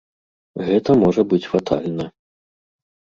Гэта 0.69 0.95
можа 1.03 1.21
быць 1.33 1.49
фатальна. 1.51 2.05